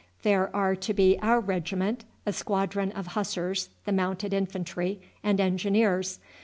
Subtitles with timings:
[0.23, 6.17] There are to be our regiment, a squadron of Hussars, the Mounted Infantry, and Engineers.